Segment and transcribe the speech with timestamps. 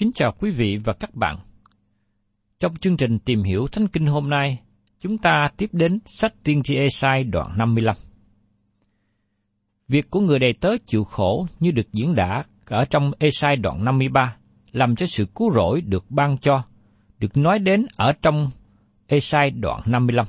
[0.00, 1.38] Kính chào quý vị và các bạn.
[2.60, 4.58] Trong chương trình tìm hiểu Thánh Kinh hôm nay,
[5.00, 7.96] chúng ta tiếp đến sách Tiên tri Esai đoạn 55.
[9.88, 13.84] Việc của người đầy tớ chịu khổ như được diễn đã ở trong Esai đoạn
[13.84, 14.36] 53
[14.72, 16.62] làm cho sự cứu rỗi được ban cho,
[17.18, 18.50] được nói đến ở trong
[19.06, 20.26] Esai đoạn 55.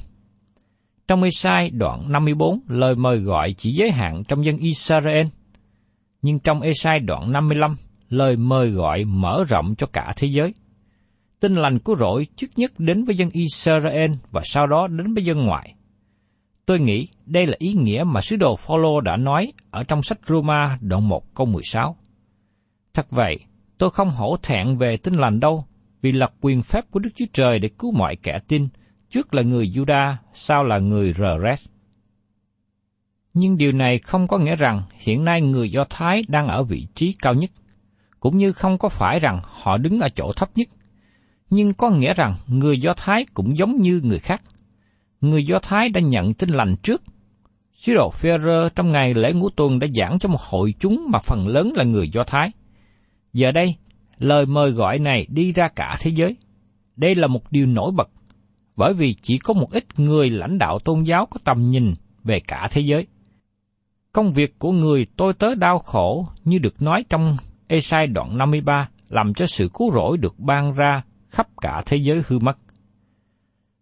[1.08, 5.28] Trong Esai đoạn 54, lời mời gọi chỉ giới hạn trong dân Israel,
[6.22, 7.76] nhưng trong Esai đoạn 55,
[8.12, 10.54] lời mời gọi mở rộng cho cả thế giới.
[11.40, 15.26] Tin lành của rỗi trước nhất đến với dân Israel và sau đó đến với
[15.26, 15.76] dân ngoại.
[16.66, 20.20] Tôi nghĩ đây là ý nghĩa mà sứ đồ Phaolô đã nói ở trong sách
[20.28, 21.96] Roma đoạn 1 câu 16.
[22.94, 23.40] Thật vậy,
[23.78, 25.66] tôi không hổ thẹn về tin lành đâu,
[26.02, 28.68] vì là quyền phép của Đức Chúa Trời để cứu mọi kẻ tin,
[29.10, 31.68] trước là người Juda, sau là người Rres.
[33.34, 36.88] Nhưng điều này không có nghĩa rằng hiện nay người Do Thái đang ở vị
[36.96, 37.52] trí cao nhất,
[38.22, 40.68] cũng như không có phải rằng họ đứng ở chỗ thấp nhất,
[41.50, 44.44] nhưng có nghĩa rằng người Do Thái cũng giống như người khác.
[45.22, 47.04] Người Do Thái đã nhận tin lành trước.
[47.78, 51.20] Sứ đồ Phêrô trong ngày lễ ngũ tuần đã giảng cho một hội chúng mà
[51.20, 52.52] phần lớn là người Do Thái.
[53.34, 53.76] Giờ đây,
[54.18, 56.36] lời mời gọi này đi ra cả thế giới.
[56.96, 58.10] Đây là một điều nổi bật,
[58.76, 61.94] bởi vì chỉ có một ít người lãnh đạo tôn giáo có tầm nhìn
[62.24, 63.08] về cả thế giới.
[64.12, 67.38] Công việc của người tôi tớ đau khổ như được nói trong
[67.72, 72.24] Esai đoạn 53 làm cho sự cứu rỗi được ban ra khắp cả thế giới
[72.28, 72.58] hư mất.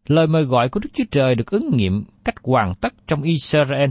[0.06, 3.90] Lời mời gọi của Đức Chúa Trời được ứng nghiệm cách hoàn tất trong Israel.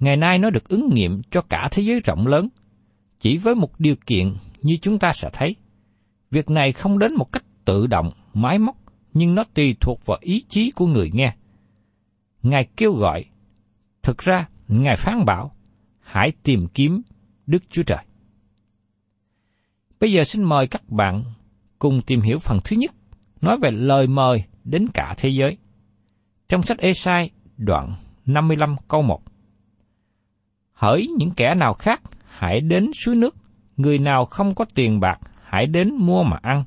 [0.00, 2.48] Ngày nay nó được ứng nghiệm cho cả thế giới rộng lớn,
[3.20, 5.56] chỉ với một điều kiện như chúng ta sẽ thấy.
[6.30, 8.76] Việc này không đến một cách tự động, máy móc,
[9.12, 11.34] nhưng nó tùy thuộc vào ý chí của người nghe.
[12.42, 13.24] Ngài kêu gọi,
[14.02, 15.52] thực ra Ngài phán bảo,
[16.00, 17.02] hãy tìm kiếm
[17.46, 18.04] Đức Chúa Trời.
[20.02, 21.24] Bây giờ xin mời các bạn
[21.78, 22.90] cùng tìm hiểu phần thứ nhất,
[23.40, 25.56] nói về lời mời đến cả thế giới.
[26.48, 27.94] Trong sách Esai đoạn
[28.26, 29.22] 55 câu 1.
[30.72, 33.36] Hỡi những kẻ nào khác, hãy đến suối nước,
[33.76, 36.64] người nào không có tiền bạc, hãy đến mua mà ăn,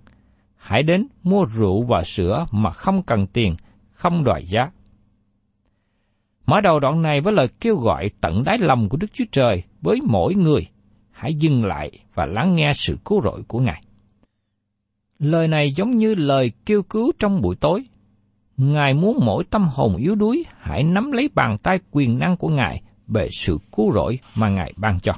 [0.56, 3.56] hãy đến mua rượu và sữa mà không cần tiền,
[3.92, 4.72] không đòi giá.
[6.46, 9.64] Mở đầu đoạn này với lời kêu gọi tận đáy lòng của Đức Chúa Trời
[9.82, 10.68] với mỗi người,
[11.16, 13.84] hãy dừng lại và lắng nghe sự cứu rỗi của Ngài.
[15.20, 17.86] Lời này giống như lời kêu cứu trong buổi tối.
[18.58, 22.50] Ngài muốn mỗi tâm hồn yếu đuối hãy nắm lấy bàn tay quyền năng của
[22.50, 25.14] Ngài về sự cứu rỗi mà Ngài ban cho.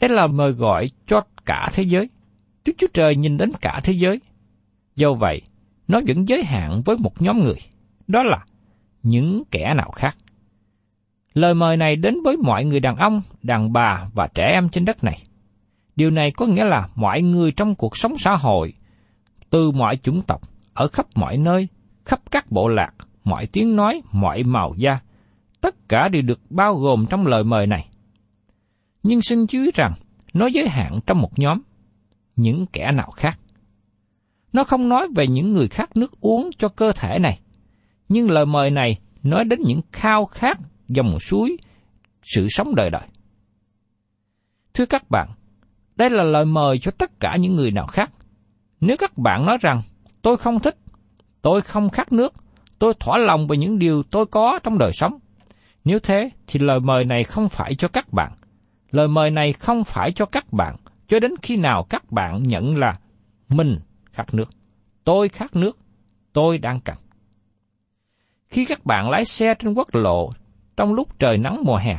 [0.00, 2.08] Đây là mời gọi cho cả thế giới.
[2.64, 4.20] Đức Chúa Trời nhìn đến cả thế giới.
[4.96, 5.42] Do vậy,
[5.88, 7.58] nó vẫn giới hạn với một nhóm người,
[8.06, 8.44] đó là
[9.02, 10.16] những kẻ nào khác.
[11.34, 14.84] Lời mời này đến với mọi người đàn ông, đàn bà và trẻ em trên
[14.84, 15.22] đất này.
[15.96, 18.74] Điều này có nghĩa là mọi người trong cuộc sống xã hội,
[19.50, 20.40] từ mọi chủng tộc,
[20.74, 21.68] ở khắp mọi nơi,
[22.04, 22.90] khắp các bộ lạc,
[23.24, 25.00] mọi tiếng nói, mọi màu da,
[25.60, 27.88] tất cả đều được bao gồm trong lời mời này.
[29.02, 29.92] Nhưng xin chú ý rằng,
[30.34, 31.60] nó giới hạn trong một nhóm,
[32.36, 33.38] những kẻ nào khác.
[34.52, 37.40] Nó không nói về những người khác nước uống cho cơ thể này,
[38.08, 40.58] nhưng lời mời này nói đến những khao khát
[40.88, 41.56] dòng suối
[42.22, 43.02] sự sống đời đời.
[44.74, 45.28] Thưa các bạn,
[45.96, 48.12] đây là lời mời cho tất cả những người nào khác.
[48.80, 49.82] Nếu các bạn nói rằng,
[50.22, 50.76] tôi không thích,
[51.42, 52.34] tôi không khát nước,
[52.78, 55.18] tôi thỏa lòng về những điều tôi có trong đời sống.
[55.84, 58.32] Nếu thế, thì lời mời này không phải cho các bạn.
[58.90, 60.76] Lời mời này không phải cho các bạn,
[61.08, 62.98] cho đến khi nào các bạn nhận là
[63.48, 63.78] mình
[64.12, 64.50] khát nước.
[65.04, 65.78] Tôi khát nước,
[66.32, 66.96] tôi đang cần.
[68.48, 70.32] Khi các bạn lái xe trên quốc lộ
[70.78, 71.96] trong lúc trời nắng mùa hè,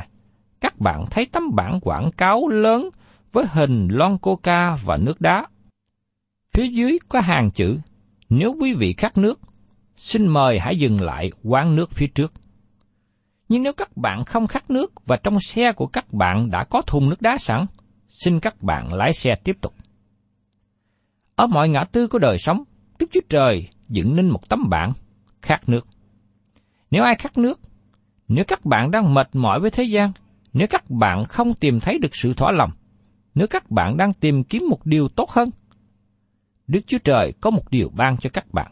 [0.62, 2.90] các bạn thấy tấm bảng quảng cáo lớn
[3.32, 5.48] với hình lon coca và nước đá.
[6.54, 7.80] Phía dưới có hàng chữ,
[8.30, 9.40] nếu quý vị khát nước,
[9.96, 12.34] xin mời hãy dừng lại quán nước phía trước.
[13.50, 16.82] Nhưng nếu các bạn không khát nước và trong xe của các bạn đã có
[16.82, 17.66] thùng nước đá sẵn,
[18.08, 19.74] xin các bạn lái xe tiếp tục.
[21.36, 22.64] Ở mọi ngã tư của đời sống,
[23.00, 24.94] Đức Chúa Trời dựng nên một tấm bảng
[25.42, 25.88] khát nước.
[26.92, 27.60] Nếu ai khát nước,
[28.30, 30.12] nếu các bạn đang mệt mỏi với thế gian,
[30.54, 32.72] nếu các bạn không tìm thấy được sự thỏa lòng,
[33.36, 35.50] nếu các bạn đang tìm kiếm một điều tốt hơn,
[36.70, 38.72] Đức Chúa Trời có một điều ban cho các bạn.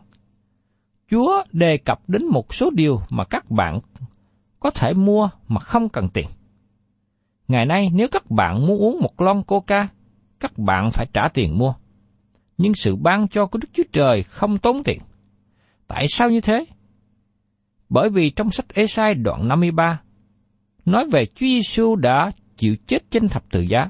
[1.11, 3.79] Chúa đề cập đến một số điều mà các bạn
[4.59, 6.27] có thể mua mà không cần tiền.
[7.47, 9.87] Ngày nay nếu các bạn muốn uống một lon coca,
[10.39, 11.73] các bạn phải trả tiền mua.
[12.57, 15.01] Nhưng sự ban cho của Đức Chúa Trời không tốn tiền.
[15.87, 16.65] Tại sao như thế?
[17.89, 20.01] Bởi vì trong sách Esai đoạn 53,
[20.85, 23.89] nói về Chúa Giêsu đã chịu chết trên thập tự giá.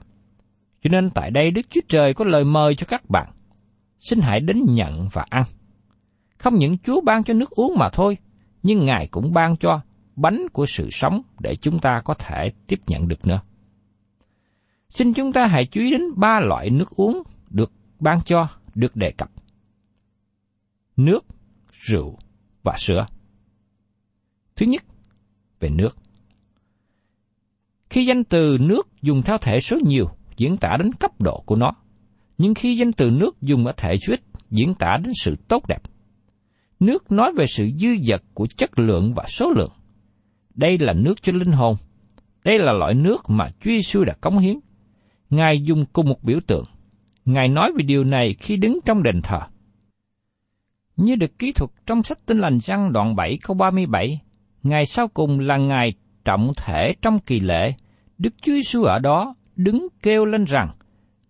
[0.84, 3.32] Cho nên tại đây Đức Chúa Trời có lời mời cho các bạn.
[4.00, 5.44] Xin hãy đến nhận và ăn.
[6.38, 8.18] Không những Chúa ban cho nước uống mà thôi,
[8.64, 9.82] nhưng Ngài cũng ban cho
[10.16, 13.42] bánh của sự sống để chúng ta có thể tiếp nhận được nữa.
[14.90, 18.96] Xin chúng ta hãy chú ý đến ba loại nước uống được ban cho, được
[18.96, 19.30] đề cập.
[20.98, 21.26] Nước,
[21.72, 22.18] rượu
[22.64, 23.06] và sữa.
[24.58, 24.84] Thứ nhất,
[25.60, 25.98] về nước.
[27.90, 31.56] Khi danh từ nước dùng theo thể số nhiều, diễn tả đến cấp độ của
[31.56, 31.72] nó.
[32.38, 35.68] Nhưng khi danh từ nước dùng ở thể số ít, diễn tả đến sự tốt
[35.68, 35.82] đẹp.
[36.80, 39.72] Nước nói về sự dư dật của chất lượng và số lượng.
[40.56, 41.76] Đây là nước cho linh hồn.
[42.44, 44.60] Đây là loại nước mà Chúa Giêsu đã cống hiến.
[45.30, 46.66] Ngài dùng cùng một biểu tượng.
[47.26, 49.40] Ngài nói về điều này khi đứng trong đền thờ.
[50.96, 54.22] Như được kỹ thuật trong sách Tinh lành răng đoạn 7 câu 37,
[54.68, 55.94] ngày sau cùng là ngày
[56.26, 57.74] trọng thể trong kỳ lễ,
[58.18, 60.70] Đức Chúa Giêsu ở đó đứng kêu lên rằng,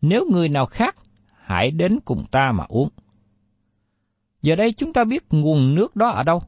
[0.01, 0.95] nếu người nào khác,
[1.41, 2.89] hãy đến cùng ta mà uống.
[4.41, 6.41] Giờ đây chúng ta biết nguồn nước đó ở đâu.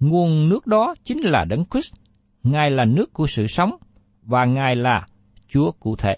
[0.00, 1.94] Nguồn nước đó chính là Đấng Christ.
[2.42, 3.76] Ngài là nước của sự sống
[4.22, 5.06] và Ngài là
[5.48, 6.16] Chúa cụ thể.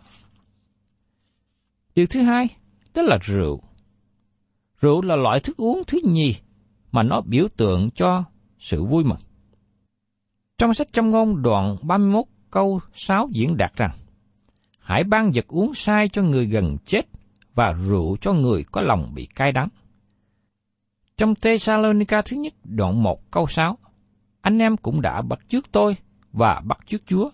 [1.94, 2.48] Điều thứ hai,
[2.94, 3.62] đó là rượu.
[4.80, 6.34] Rượu là loại thức uống thứ nhì
[6.92, 8.24] mà nó biểu tượng cho
[8.58, 9.18] sự vui mừng.
[10.58, 13.90] Trong sách trong ngôn đoạn 31 câu 6 diễn đạt rằng,
[14.78, 17.02] Hãy ban vật uống sai cho người gần chết
[17.54, 19.68] và rượu cho người có lòng bị cay đắng.
[21.16, 23.78] Trong Thessalonica thứ nhất đoạn 1 câu 6,
[24.40, 25.96] anh em cũng đã bắt trước tôi
[26.32, 27.30] và bắt trước Chúa,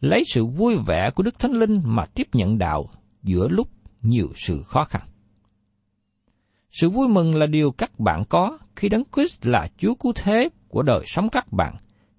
[0.00, 2.90] lấy sự vui vẻ của Đức Thánh Linh mà tiếp nhận đạo
[3.22, 3.68] giữa lúc
[4.02, 5.02] nhiều sự khó khăn.
[6.70, 10.48] Sự vui mừng là điều các bạn có khi Đấng Christ là Chúa cứu thế
[10.68, 11.76] của đời sống các bạn.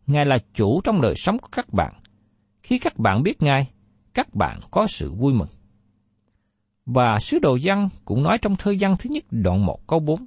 [0.08, 1.94] Ngài là chủ trong đời sống của các bạn.
[2.64, 3.72] Khi các bạn biết Ngài,
[4.14, 5.48] các bạn có sự vui mừng.
[6.86, 10.26] Và sứ đồ văn cũng nói trong thơ văn thứ nhất đoạn 1 câu 4.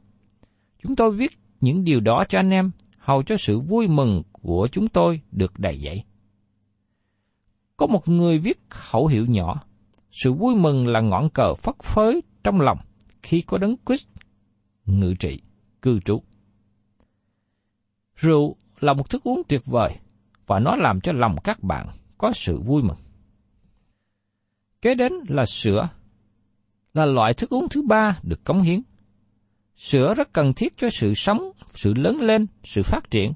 [0.82, 4.68] Chúng tôi viết những điều đó cho anh em, hầu cho sự vui mừng của
[4.72, 6.04] chúng tôi được đầy dẫy.
[7.76, 9.54] Có một người viết khẩu hiệu nhỏ,
[10.12, 12.78] sự vui mừng là ngọn cờ phất phới trong lòng
[13.22, 14.06] khi có đấng Christ
[14.86, 15.40] ngự trị,
[15.82, 16.22] cư trú.
[18.16, 19.96] Rượu là một thức uống tuyệt vời
[20.46, 21.86] và nó làm cho lòng các bạn
[22.18, 22.96] có sự vui mừng.
[24.82, 25.88] Kế đến là sữa,
[26.94, 28.80] là loại thức uống thứ ba được cống hiến.
[29.76, 33.32] Sữa rất cần thiết cho sự sống, sự lớn lên, sự phát triển,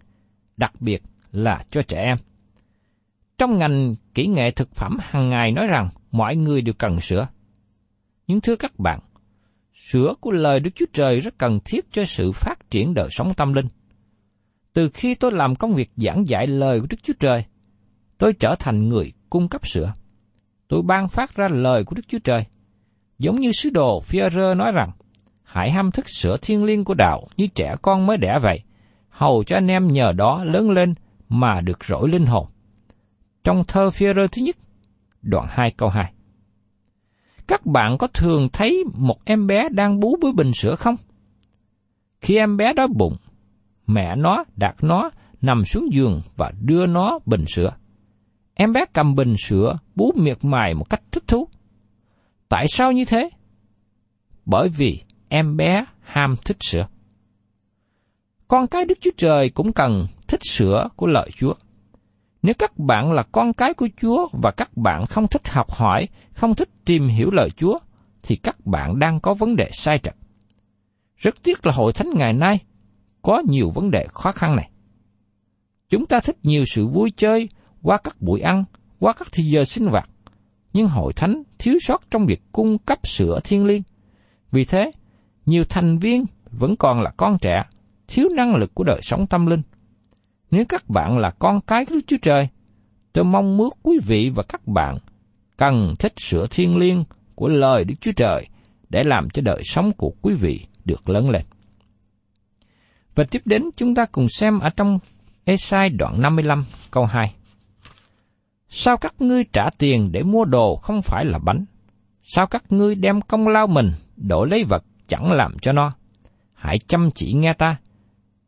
[0.57, 2.17] đặc biệt là cho trẻ em.
[3.39, 7.29] Trong ngành kỹ nghệ thực phẩm hàng ngày nói rằng mọi người đều cần sữa.
[8.27, 9.01] Nhưng thưa các bạn,
[9.75, 13.35] Sữa của lời Đức Chúa Trời rất cần thiết cho sự phát triển đời sống
[13.35, 13.67] tâm linh.
[14.75, 17.45] Từ khi tôi làm công việc giảng dạy lời của Đức Chúa Trời,
[18.19, 19.93] tôi trở thành người cung cấp sữa.
[20.69, 22.45] Tôi ban phát ra lời của Đức Chúa Trời.
[23.19, 24.91] Giống như sứ đồ Führer nói rằng,
[25.43, 28.63] hãy ham thức sữa thiên liêng của đạo như trẻ con mới đẻ vậy,
[29.09, 30.95] hầu cho anh em nhờ đó lớn lên
[31.29, 32.47] mà được rỗi linh hồn.
[33.45, 34.57] Trong thơ Führer thứ nhất,
[35.23, 36.13] đoạn 2 câu 2.
[37.47, 40.97] Các bạn có thường thấy một em bé đang bú với bình sữa không?
[42.21, 43.17] Khi em bé đói bụng,
[43.87, 45.11] mẹ nó đặt nó
[45.41, 47.71] nằm xuống giường và đưa nó bình sữa.
[48.55, 51.49] Em bé cầm bình sữa bú miệt mài một cách thích thú.
[52.49, 53.31] Tại sao như thế?
[54.47, 56.87] Bởi vì em bé ham thích sữa.
[58.49, 61.55] Con cái Đức Chúa Trời cũng cần thích sữa của lời Chúa.
[62.43, 66.09] Nếu các bạn là con cái của Chúa và các bạn không thích học hỏi,
[66.33, 67.79] không thích tìm hiểu lời Chúa,
[68.23, 70.15] thì các bạn đang có vấn đề sai trật.
[71.17, 72.59] Rất tiếc là hội thánh ngày nay
[73.25, 74.71] có nhiều vấn đề khó khăn này.
[75.89, 77.49] Chúng ta thích nhiều sự vui chơi
[77.83, 78.65] qua các buổi ăn,
[78.99, 80.09] qua các thời giờ sinh hoạt,
[80.73, 83.83] nhưng hội thánh thiếu sót trong việc cung cấp sữa thiên liêng.
[84.53, 84.91] Vì thế,
[85.47, 87.65] nhiều thành viên vẫn còn là con trẻ,
[88.09, 89.63] thiếu năng lực của đời sống tâm linh.
[90.51, 92.49] Nếu các bạn là con cái của Chúa Trời,
[93.13, 94.97] tôi mong muốn quý vị và các bạn
[95.57, 97.05] cần thích sữa thiên liêng
[97.35, 98.49] của lời Đức Chúa Trời
[98.89, 101.43] để làm cho đời sống của quý vị được lớn lên.
[103.15, 104.99] Và tiếp đến chúng ta cùng xem ở trong
[105.45, 107.35] Esai đoạn 55 câu 2.
[108.69, 111.65] Sao các ngươi trả tiền để mua đồ không phải là bánh?
[112.23, 115.93] Sao các ngươi đem công lao mình đổi lấy vật chẳng làm cho no?
[116.55, 117.77] Hãy chăm chỉ nghe ta.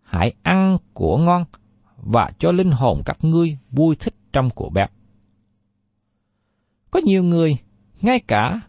[0.02, 1.44] Hãy ăn của ngon
[1.96, 4.90] và cho linh hồn các ngươi vui thích trong của bếp.
[6.90, 7.56] Có nhiều người,
[8.02, 8.60] ngay cả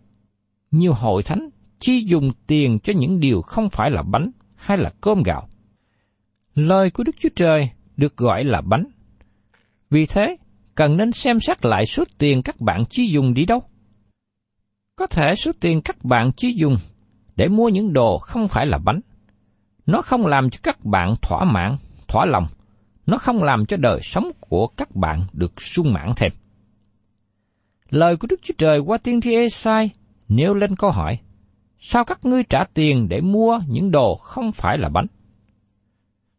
[0.71, 1.49] nhiều hội thánh,
[1.79, 5.47] chi dùng tiền cho những điều không phải là bánh hay là cơm gạo.
[6.57, 8.85] Lời của Đức Chúa Trời được gọi là bánh.
[9.89, 10.35] Vì thế,
[10.75, 13.63] cần nên xem xét lại số tiền các bạn chi dùng đi đâu.
[14.95, 16.77] Có thể số tiền các bạn chi dùng
[17.35, 18.99] để mua những đồ không phải là bánh.
[19.85, 22.45] Nó không làm cho các bạn thỏa mãn, thỏa lòng.
[23.05, 26.31] Nó không làm cho đời sống của các bạn được sung mãn thêm.
[27.89, 29.89] Lời của Đức Chúa Trời qua tiên thi Esai
[30.27, 31.19] nêu lên câu hỏi,
[31.79, 35.05] sao các ngươi trả tiền để mua những đồ không phải là bánh?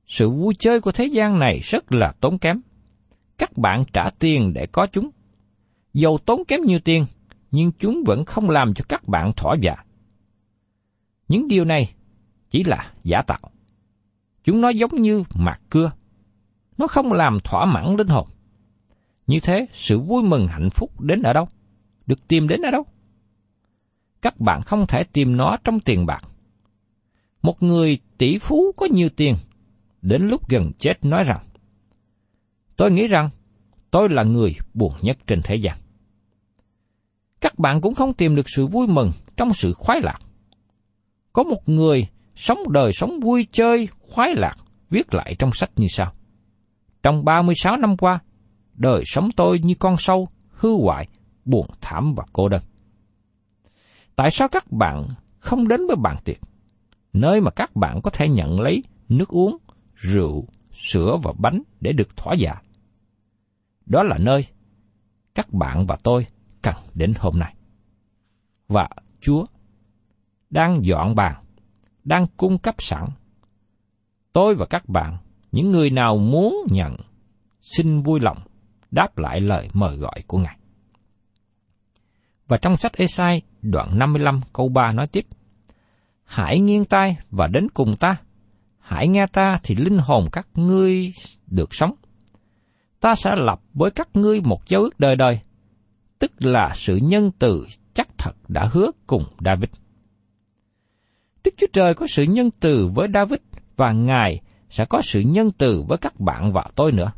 [0.08, 2.60] Sự vui chơi của thế gian này rất là tốn kém.
[3.38, 5.10] Các bạn trả tiền để có chúng.
[5.94, 7.06] Dầu tốn kém nhiều tiền,
[7.50, 9.76] nhưng chúng vẫn không làm cho các bạn thỏa dạ.
[11.28, 11.92] Những điều này
[12.50, 13.50] chỉ là giả tạo.
[14.44, 15.92] Chúng nó giống như mạc cưa.
[16.78, 18.28] Nó không làm thỏa mãn linh hồn.
[19.26, 21.48] Như thế, sự vui mừng hạnh phúc đến ở đâu?
[22.06, 22.84] Được tìm đến ở đâu?
[24.22, 26.28] Các bạn không thể tìm nó trong tiền bạc.
[27.42, 29.34] Một người tỷ phú có nhiều tiền,
[30.02, 31.48] đến lúc gần chết nói rằng,
[32.78, 33.30] Tôi nghĩ rằng
[33.90, 35.78] tôi là người buồn nhất trên thế gian.
[37.40, 40.18] Các bạn cũng không tìm được sự vui mừng trong sự khoái lạc.
[41.32, 44.54] Có một người sống đời sống vui chơi, khoái lạc,
[44.90, 46.12] viết lại trong sách như sau.
[47.02, 48.18] Trong 36 năm qua,
[48.74, 51.08] đời sống tôi như con sâu, hư hoại,
[51.44, 52.62] buồn thảm và cô đơn.
[54.16, 56.38] Tại sao các bạn không đến với bàn tiệc,
[57.12, 59.56] nơi mà các bạn có thể nhận lấy nước uống,
[59.98, 62.54] rượu, sữa và bánh để được thỏa dạ?
[63.86, 64.46] Đó là nơi
[65.34, 66.26] các bạn và tôi
[66.62, 67.54] cần đến hôm nay.
[68.68, 68.88] Và
[69.20, 69.46] Chúa
[70.50, 71.44] đang dọn bàn,
[72.04, 73.04] đang cung cấp sẵn.
[74.32, 75.16] Tôi và các bạn,
[75.52, 76.96] những người nào muốn nhận,
[77.60, 78.38] xin vui lòng
[78.90, 80.58] đáp lại lời mời gọi của Ngài.
[82.48, 85.26] Và trong sách Esai đoạn 55 câu 3 nói tiếp,
[86.24, 88.16] Hãy nghiêng tai và đến cùng ta,
[88.88, 91.12] hãy nghe ta thì linh hồn các ngươi
[91.46, 91.94] được sống.
[93.00, 95.40] Ta sẽ lập với các ngươi một giao ước đời đời,
[96.18, 99.70] tức là sự nhân từ chắc thật đã hứa cùng David.
[101.44, 103.40] Đức Chúa Trời có sự nhân từ với David
[103.76, 104.40] và Ngài
[104.70, 107.12] sẽ có sự nhân từ với các bạn và tôi nữa.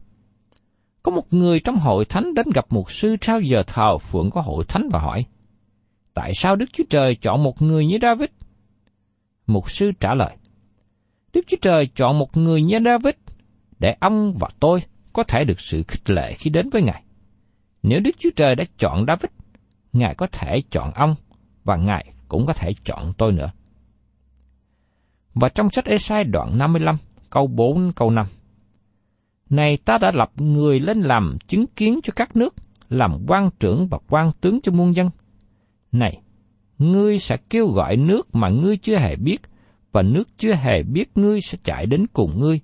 [1.02, 4.42] Có một người trong hội thánh đến gặp một sư trao giờ thờ phượng của
[4.42, 5.24] hội thánh và hỏi,
[6.14, 8.28] Tại sao Đức Chúa Trời chọn một người như David?
[9.46, 10.36] Một sư trả lời,
[11.32, 13.14] Đức Chúa Trời chọn một người như David
[13.78, 14.82] để ông và tôi
[15.12, 17.02] có thể được sự khích lệ khi đến với Ngài.
[17.82, 19.30] Nếu Đức Chúa Trời đã chọn David,
[19.92, 21.14] Ngài có thể chọn ông
[21.64, 23.50] và Ngài cũng có thể chọn tôi nữa.
[25.34, 26.96] Và trong sách Esai đoạn 55,
[27.30, 28.26] câu 4 câu 5.
[29.50, 32.54] Này ta đã lập người lên làm chứng kiến cho các nước,
[32.88, 35.10] làm quan trưởng và quan tướng cho muôn dân.
[35.92, 36.20] Này,
[36.78, 39.42] ngươi sẽ kêu gọi nước mà ngươi chưa hề biết,
[39.92, 42.60] và nước chưa hề biết ngươi sẽ chạy đến cùng ngươi.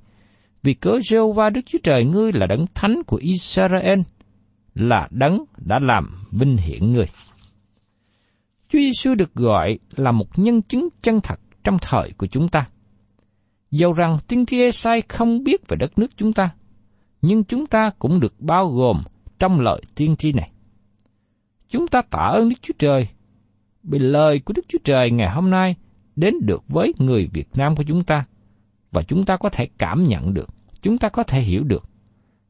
[0.63, 4.01] Vì cớ rêu va Đức Chúa Trời ngươi là đấng thánh của Israel,
[4.75, 7.07] là đấng đã làm vinh hiển ngươi.
[8.69, 12.67] Chúa Giêsu được gọi là một nhân chứng chân thật trong thời của chúng ta.
[13.71, 16.51] Dầu rằng tiên tri Esai không biết về đất nước chúng ta,
[17.23, 19.03] nhưng chúng ta cũng được bao gồm
[19.39, 20.51] trong lời tiên tri này.
[21.69, 23.09] Chúng ta tạ ơn Đức Chúa Trời
[23.83, 25.77] vì lời của Đức Chúa Trời ngày hôm nay
[26.17, 28.25] đến được với người Việt Nam của chúng ta
[28.91, 30.49] và chúng ta có thể cảm nhận được,
[30.83, 31.85] chúng ta có thể hiểu được.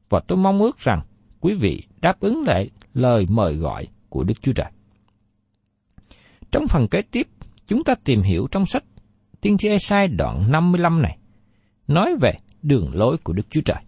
[0.09, 1.03] Và tôi mong ước rằng
[1.41, 4.71] quý vị đáp ứng lại lời mời gọi của Đức Chúa Trời.
[6.51, 7.29] Trong phần kế tiếp,
[7.67, 8.85] chúng ta tìm hiểu trong sách
[9.41, 11.19] Tiên tri Esai đoạn 55 này,
[11.89, 12.33] nói về
[12.63, 13.83] đường lối của Đức Chúa Trời.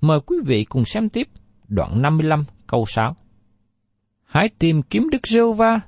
[0.00, 1.28] Mời quý vị cùng xem tiếp
[1.68, 3.16] đoạn 55 câu 6.
[4.24, 5.80] Hãy tìm kiếm Đức Giêsu Va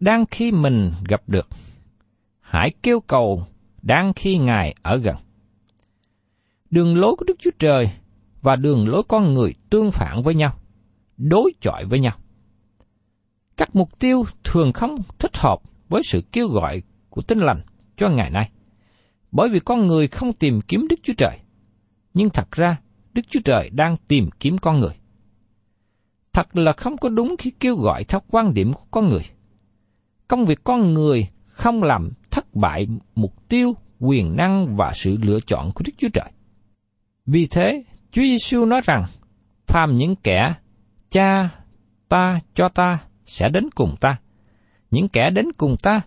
[0.00, 1.48] đang khi mình gặp được.
[2.50, 3.46] Hãy kêu cầu
[3.82, 5.16] đang khi Ngài ở gần.
[6.70, 7.90] Đường lối của Đức Chúa Trời
[8.42, 10.54] và đường lối con người tương phản với nhau,
[11.16, 12.18] đối chọi với nhau.
[13.56, 17.62] Các mục tiêu thường không thích hợp với sự kêu gọi của tinh lành
[17.96, 18.50] cho ngày nay,
[19.32, 21.38] bởi vì con người không tìm kiếm Đức Chúa Trời,
[22.14, 22.76] nhưng thật ra
[23.12, 24.94] Đức Chúa Trời đang tìm kiếm con người.
[26.32, 29.22] Thật là không có đúng khi kêu gọi theo quan điểm của con người.
[30.28, 35.40] Công việc con người không làm thất bại mục tiêu, quyền năng và sự lựa
[35.40, 36.30] chọn của Đức Chúa Trời.
[37.26, 39.04] Vì thế, Chúa Giêsu nói rằng,
[39.66, 40.54] phàm những kẻ
[41.10, 41.48] cha
[42.08, 44.16] ta cho ta sẽ đến cùng ta.
[44.90, 46.00] Những kẻ đến cùng ta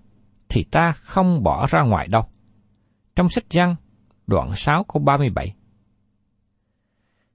[0.50, 2.24] thì ta không bỏ ra ngoài đâu.
[3.16, 3.76] Trong sách Giăng,
[4.28, 5.54] đoạn 6 câu 37.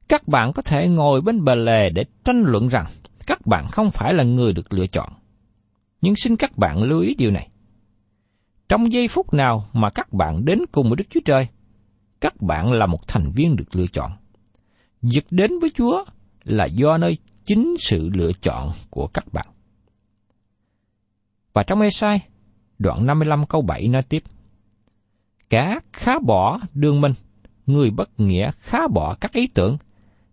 [0.09, 2.87] Các bạn có thể ngồi bên bờ lề để tranh luận rằng
[3.27, 5.12] các bạn không phải là người được lựa chọn.
[6.01, 7.48] Nhưng xin các bạn lưu ý điều này.
[8.68, 11.48] Trong giây phút nào mà các bạn đến cùng với Đức Chúa Trời,
[12.20, 14.12] các bạn là một thành viên được lựa chọn.
[15.02, 16.04] Việc đến với Chúa
[16.44, 19.46] là do nơi chính sự lựa chọn của các bạn.
[21.52, 22.20] Và trong Esai,
[22.78, 24.22] đoạn 55 câu 7 nói tiếp.
[25.50, 27.12] cá khá bỏ đường mình,
[27.66, 29.76] người bất nghĩa khá bỏ các ý tưởng,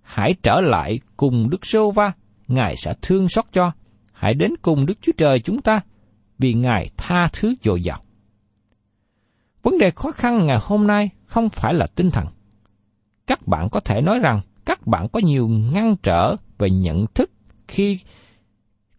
[0.02, 2.12] hãy trở lại cùng Đức Sô Va,
[2.48, 3.72] Ngài sẽ thương xót cho,
[4.14, 5.82] hãy đến cùng Đức Chúa Trời chúng ta,
[6.40, 8.05] vì Ngài tha thứ dồi dào.
[9.66, 12.28] Vấn đề khó khăn ngày hôm nay không phải là tinh thần.
[13.28, 17.32] Các bạn có thể nói rằng các bạn có nhiều ngăn trở về nhận thức
[17.68, 18.00] khi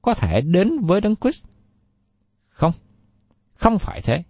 [0.03, 1.45] có thể đến với Đấng Christ.
[2.49, 2.73] Không,
[3.55, 4.23] không phải thế.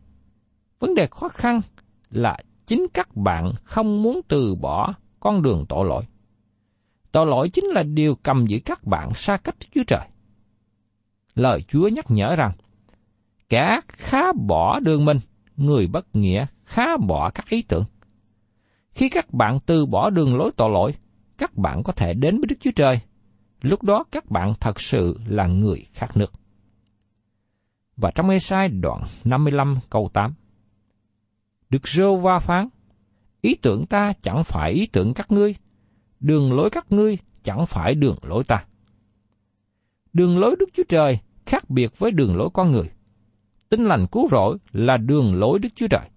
[0.78, 1.60] Vấn đề khó khăn
[2.10, 6.04] là chính các bạn không muốn từ bỏ con đường tội lỗi.
[7.12, 10.08] Tội lỗi chính là điều cầm giữ các bạn xa cách Chúa Trời.
[11.34, 12.52] Lời Chúa nhắc nhở rằng,
[13.48, 15.18] kẻ khá bỏ đường mình,
[15.56, 17.84] người bất nghĩa khá bỏ các ý tưởng.
[18.90, 20.94] Khi các bạn từ bỏ đường lối tội lỗi,
[21.38, 23.00] các bạn có thể đến với Đức Chúa Trời.
[23.60, 26.32] Lúc đó các bạn thật sự là người khác nước.
[27.96, 30.34] Và trong Ê-sai đoạn 55 câu 8.
[31.70, 32.68] Đức rô va phán,
[33.40, 35.54] ý tưởng ta chẳng phải ý tưởng các ngươi,
[36.20, 38.64] đường lối các ngươi chẳng phải đường lối ta.
[40.12, 42.90] Đường lối Đức Chúa Trời khác biệt với đường lối con người.
[43.68, 46.08] Tinh lành cứu rỗi là đường lối Đức Chúa Trời.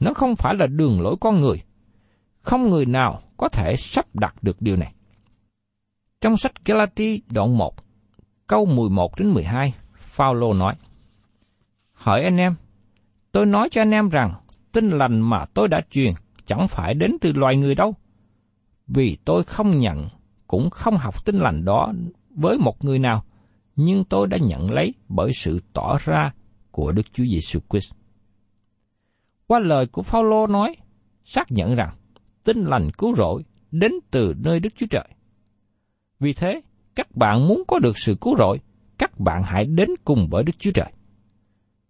[0.00, 1.62] Nó không phải là đường lối con người.
[2.40, 4.94] Không người nào có thể sắp đặt được điều này.
[6.20, 7.74] Trong sách Galati đoạn 1,
[8.46, 10.74] câu 11 đến 12, Phaolô nói:
[11.92, 12.54] Hỏi anh em,
[13.32, 14.34] tôi nói cho anh em rằng
[14.72, 16.12] tin lành mà tôi đã truyền
[16.46, 17.94] chẳng phải đến từ loài người đâu,
[18.86, 20.08] vì tôi không nhận
[20.46, 21.92] cũng không học tin lành đó
[22.30, 23.24] với một người nào,
[23.76, 26.32] nhưng tôi đã nhận lấy bởi sự tỏ ra
[26.74, 27.92] của Đức Chúa Giêsu Christ.
[29.46, 30.76] Qua lời của Phaolô nói,
[31.24, 31.96] xác nhận rằng
[32.44, 35.08] tin lành cứu rỗi đến từ nơi Đức Chúa Trời.
[36.20, 36.60] Vì thế,
[36.94, 38.60] các bạn muốn có được sự cứu rỗi,
[38.98, 40.92] các bạn hãy đến cùng với Đức Chúa Trời.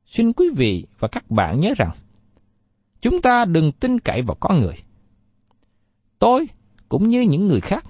[0.07, 1.91] Xin quý vị và các bạn nhớ rằng,
[3.01, 4.75] chúng ta đừng tin cậy vào con người.
[6.19, 6.47] Tôi
[6.89, 7.85] cũng như những người khác,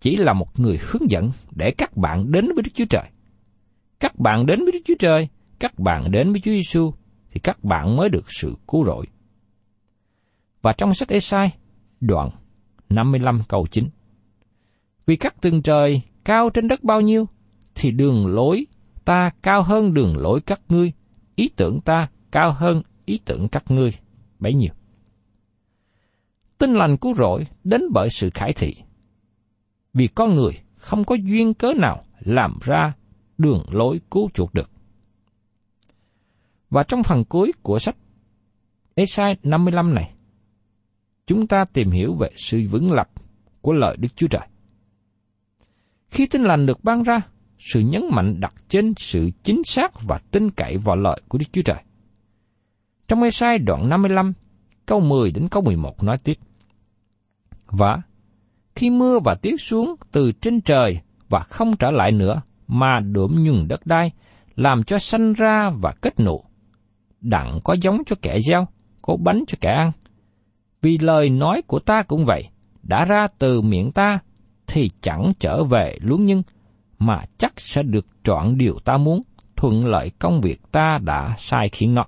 [0.00, 3.10] chỉ là một người hướng dẫn để các bạn đến với Đức Chúa Trời.
[4.00, 5.28] Các bạn đến với Đức Chúa Trời,
[5.60, 6.92] các bạn đến với Chúa Giêsu
[7.30, 9.06] thì các bạn mới được sự cứu rỗi.
[10.62, 11.56] Và trong sách Esai,
[12.00, 12.30] đoạn
[12.88, 13.84] 55 câu 9.
[15.06, 17.28] Vì các tầng trời cao trên đất bao nhiêu,
[17.74, 18.66] thì đường lối
[19.04, 20.92] ta cao hơn đường lối các ngươi,
[21.36, 23.92] ý tưởng ta cao hơn ý tưởng các ngươi,
[24.38, 24.72] bấy nhiêu.
[26.58, 28.76] Tinh lành cứu rỗi đến bởi sự khải thị.
[29.94, 32.92] Vì con người không có duyên cớ nào làm ra
[33.38, 34.70] đường lối cứu chuộc được.
[36.70, 37.96] Và trong phần cuối của sách
[38.94, 40.14] Esai 55 này,
[41.26, 43.08] chúng ta tìm hiểu về sự vững lập
[43.60, 44.48] của lời Đức Chúa Trời.
[46.10, 47.20] Khi tin lành được ban ra,
[47.58, 51.46] sự nhấn mạnh đặt trên sự chính xác và tin cậy vào lời của Đức
[51.52, 51.82] Chúa Trời.
[53.08, 54.32] Trong Esai đoạn 55,
[54.86, 56.38] câu 10 đến câu 11 nói tiếp.
[57.66, 58.02] Và
[58.74, 63.44] khi mưa và tiết xuống từ trên trời và không trở lại nữa, mà đượm
[63.44, 64.10] nhùng đất đai,
[64.56, 66.44] làm cho sanh ra và kết nụ.
[67.20, 68.66] Đặng có giống cho kẻ gieo,
[69.02, 69.92] có bánh cho kẻ ăn.
[70.82, 72.48] Vì lời nói của ta cũng vậy,
[72.82, 74.18] đã ra từ miệng ta,
[74.66, 76.42] thì chẳng trở về luống nhưng
[76.98, 79.22] mà chắc sẽ được trọn điều ta muốn,
[79.56, 82.06] thuận lợi công việc ta đã sai khiến nó.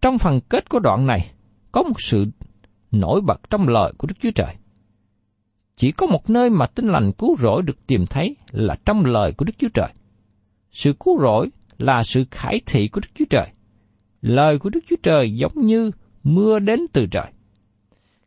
[0.00, 1.30] Trong phần kết của đoạn này,
[1.72, 2.26] có một sự
[2.92, 4.54] nổi bật trong lời của Đức Chúa Trời.
[5.76, 9.32] Chỉ có một nơi mà tinh lành cứu rỗi được tìm thấy là trong lời
[9.32, 9.88] của Đức Chúa Trời.
[10.70, 13.46] Sự cứu rỗi là sự khải thị của Đức Chúa Trời.
[14.20, 15.90] Lời của Đức Chúa Trời giống như
[16.22, 17.26] mưa đến từ trời.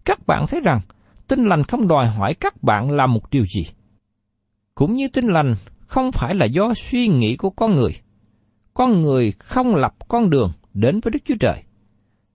[0.06, 0.80] Các bạn thấy rằng
[1.28, 3.66] tinh lành không đòi hỏi các bạn làm một điều gì.
[4.76, 7.96] Cũng như tinh lành không phải là do suy nghĩ của con người.
[8.74, 11.64] Con người không lập con đường đến với Đức Chúa Trời.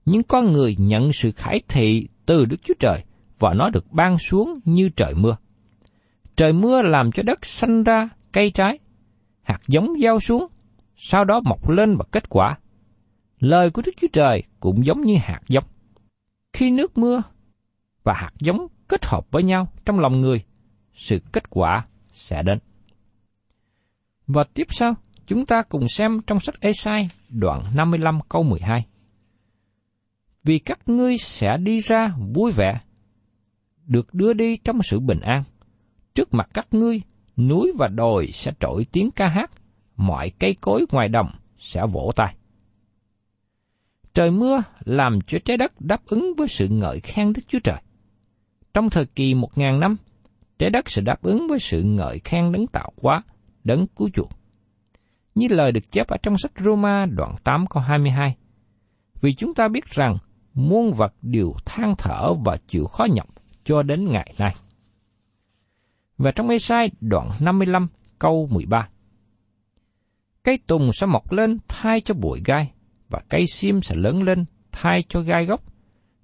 [0.05, 3.03] Nhưng con người nhận sự khải thị từ Đức Chúa Trời
[3.39, 5.37] và nó được ban xuống như trời mưa.
[6.35, 8.79] Trời mưa làm cho đất sanh ra cây trái,
[9.41, 10.47] hạt giống gieo xuống,
[10.95, 12.57] sau đó mọc lên và kết quả.
[13.39, 15.63] Lời của Đức Chúa Trời cũng giống như hạt giống.
[16.53, 17.21] Khi nước mưa
[18.03, 20.43] và hạt giống kết hợp với nhau trong lòng người,
[20.93, 22.59] sự kết quả sẽ đến.
[24.27, 24.93] Và tiếp sau,
[25.27, 28.85] chúng ta cùng xem trong sách Esai đoạn 55 câu 12.
[30.43, 32.79] Vì các ngươi sẽ đi ra vui vẻ,
[33.85, 35.43] được đưa đi trong sự bình an.
[36.15, 37.01] Trước mặt các ngươi,
[37.37, 39.51] núi và đồi sẽ trỗi tiếng ca hát,
[39.97, 42.35] mọi cây cối ngoài đồng sẽ vỗ tay.
[44.13, 47.81] Trời mưa làm cho trái đất đáp ứng với sự ngợi khen Đức Chúa Trời.
[48.73, 49.95] Trong thời kỳ một ngàn năm,
[50.59, 53.23] trái đất sẽ đáp ứng với sự ngợi khen đấng tạo hóa,
[53.63, 54.29] đấng cứu chuộc.
[55.35, 58.35] Như lời được chép ở trong sách Roma đoạn 8 câu 22.
[59.21, 60.17] Vì chúng ta biết rằng
[60.53, 63.27] muôn vật đều than thở và chịu khó nhọc
[63.63, 64.55] cho đến ngày nay.
[66.17, 67.87] Và trong Ê-sai đoạn 55
[68.19, 68.89] câu 13
[70.45, 72.71] Cây tùng sẽ mọc lên thay cho bụi gai,
[73.09, 75.61] và cây sim sẽ lớn lên thay cho gai gốc.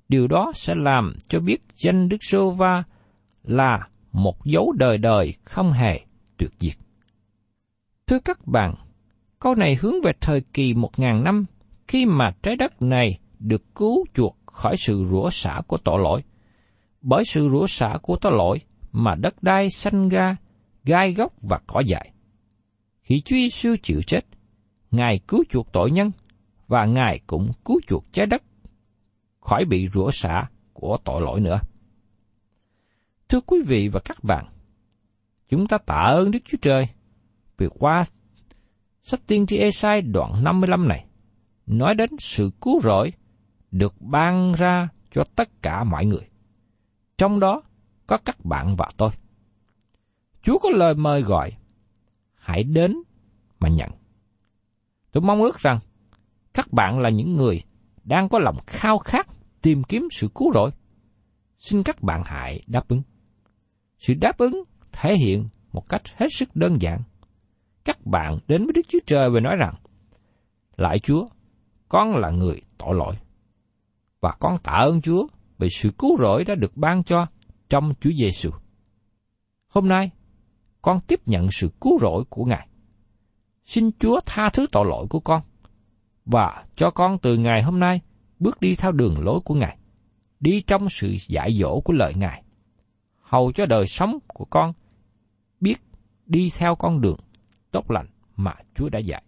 [0.09, 2.83] Điều đó sẽ làm cho biết danh Đức Sô Va
[3.43, 5.99] là một dấu đời đời không hề
[6.37, 6.73] tuyệt diệt.
[8.07, 8.75] Thưa các bạn,
[9.39, 11.45] câu này hướng về thời kỳ một ngàn năm
[11.87, 16.23] khi mà trái đất này được cứu chuộc khỏi sự rủa xả của tội lỗi
[17.01, 20.35] bởi sự rủa xả của tội lỗi mà đất đai xanh ra,
[20.83, 22.10] gai gốc và cỏ dại.
[23.01, 24.25] Khi Chúa Giêsu chịu chết,
[24.91, 26.11] Ngài cứu chuộc tội nhân
[26.67, 28.43] và Ngài cũng cứu chuộc trái đất
[29.39, 31.59] khỏi bị rủa xả của tội lỗi nữa.
[33.29, 34.45] Thưa quý vị và các bạn,
[35.49, 36.87] chúng ta tạ ơn Đức Chúa Trời
[37.57, 38.03] vì qua
[39.03, 41.05] sách tiên tri Esai đoạn 55 này
[41.65, 43.13] nói đến sự cứu rỗi
[43.71, 46.29] được ban ra cho tất cả mọi người
[47.21, 47.61] trong đó
[48.07, 49.09] có các bạn và tôi.
[50.41, 51.51] Chúa có lời mời gọi,
[52.51, 52.95] hãy đến
[53.59, 53.89] mà nhận.
[55.11, 55.79] Tôi mong ước rằng
[56.53, 57.61] các bạn là những người
[58.03, 59.27] đang có lòng khao khát
[59.61, 60.71] tìm kiếm sự cứu rỗi.
[61.59, 63.01] Xin các bạn hãy đáp ứng.
[63.99, 67.01] Sự đáp ứng thể hiện một cách hết sức đơn giản.
[67.85, 69.73] Các bạn đến với Đức Chúa Trời và nói rằng,
[70.77, 71.27] Lại Chúa,
[71.89, 73.15] con là người tội lỗi.
[74.21, 77.27] Và con tạ ơn Chúa về sự cứu rỗi đã được ban cho
[77.69, 78.49] trong Chúa Giêsu.
[79.67, 80.11] Hôm nay,
[80.81, 82.67] con tiếp nhận sự cứu rỗi của Ngài.
[83.65, 85.41] Xin Chúa tha thứ tội lỗi của con
[86.25, 88.01] và cho con từ ngày hôm nay
[88.39, 89.77] bước đi theo đường lối của Ngài,
[90.39, 92.43] đi trong sự dạy dỗ của lời Ngài,
[93.21, 94.73] hầu cho đời sống của con
[95.59, 95.77] biết
[96.25, 97.19] đi theo con đường
[97.71, 99.23] tốt lành mà Chúa đã dạy.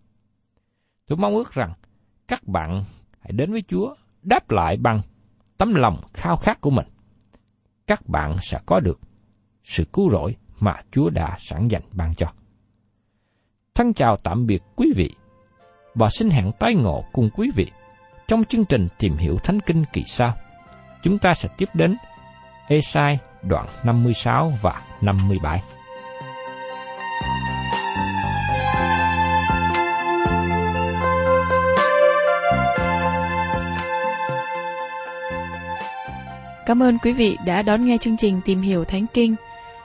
[1.08, 1.74] Tôi mong ước rằng
[2.28, 2.84] các bạn
[3.20, 5.02] hãy đến với Chúa đáp lại bằng
[5.58, 6.88] tấm lòng khao khát của mình,
[7.88, 9.00] các bạn sẽ có được
[9.64, 12.28] sự cứu rỗi mà Chúa đã sẵn dành ban cho.
[13.76, 15.16] Thân chào tạm biệt quý vị
[15.96, 17.72] và xin hẹn tái ngộ cùng quý vị
[18.28, 20.34] trong chương trình tìm hiểu Thánh Kinh kỳ sau.
[21.04, 21.96] Chúng ta sẽ tiếp đến
[22.68, 25.62] Esai đoạn 56 và 57.
[36.66, 39.36] Cảm ơn quý vị đã đón nghe chương trình Tìm hiểu Thánh Kinh.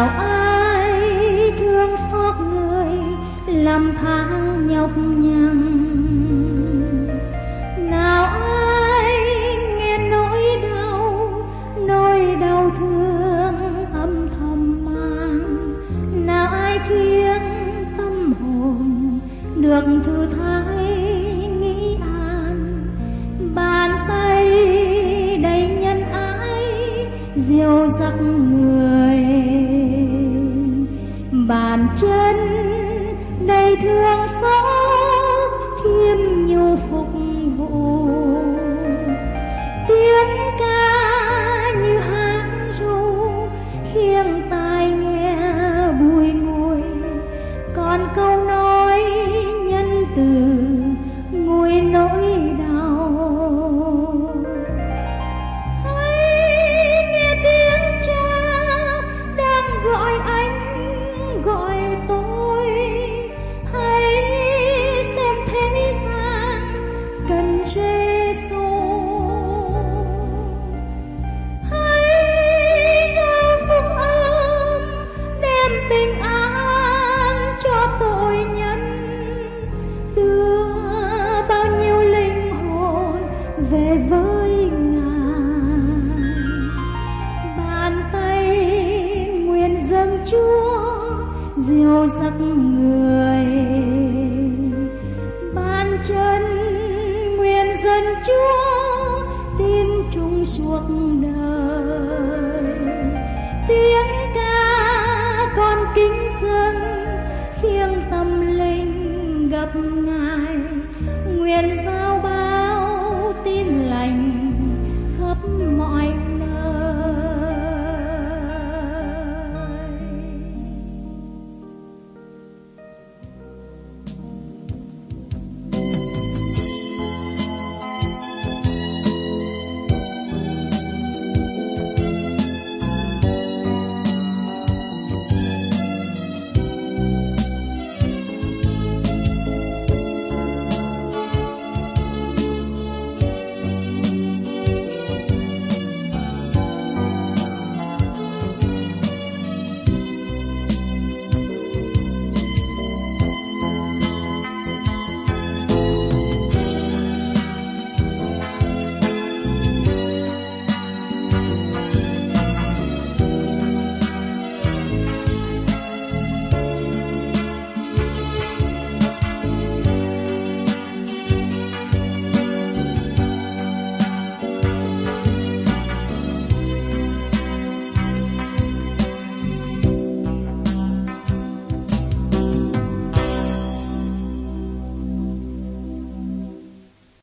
[0.00, 2.98] nào ai thương xót người,
[3.46, 5.60] làm tháng nhọc nhằn.
[7.90, 9.14] Nào ai
[9.78, 11.30] nghe nỗi đau
[11.86, 15.40] nỗi đau thương âm thầm mang.
[16.26, 17.42] Nào ai khiến
[17.96, 19.20] tâm hồn,
[19.56, 20.96] được thư thái
[21.60, 22.86] nghĩ an.
[23.54, 24.44] Bàn tay
[25.42, 29.59] đầy nhân ái diêu dắt người
[31.50, 32.36] bàn chân
[33.46, 35.50] đầy thương xót
[35.84, 37.09] khiêm nhu phục
[92.20, 92.79] giấc